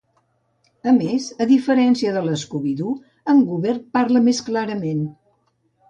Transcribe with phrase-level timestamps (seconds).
[0.91, 2.97] A més, a diferència de l'Scooby-Doo,
[3.35, 5.11] en Goober parla més clarament.